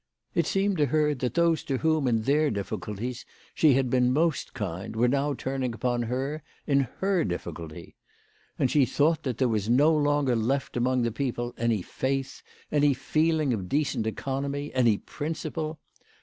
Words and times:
It 0.33 0.47
seemed 0.47 0.77
to 0.77 0.87
her 0.87 1.13
that 1.13 1.35
those 1.35 1.63
to 1.65 1.77
whom 1.77 2.07
in 2.07 2.23
their 2.23 2.49
difficulties 2.49 3.23
she 3.53 3.73
had 3.75 3.91
been 3.91 4.11
most 4.11 4.55
kind 4.55 4.95
were 4.95 5.07
now 5.07 5.35
turning 5.35 5.75
upon 5.75 6.01
her 6.01 6.41
in 6.65 6.87
her 7.01 7.23
difficulty. 7.23 7.93
And 8.57 8.71
she 8.71 8.83
thought 8.83 9.21
that 9.21 9.37
there 9.37 9.47
was 9.47 9.69
no 9.69 9.93
longer 9.95 10.35
left 10.35 10.75
among 10.75 11.03
the 11.03 11.11
people 11.11 11.53
any 11.55 11.83
faith, 11.83 12.41
any 12.71 12.95
feeling 12.95 13.53
of 13.53 13.69
decent 13.69 14.07
economy, 14.07 14.73
any 14.73 14.97
principle. 14.97 15.79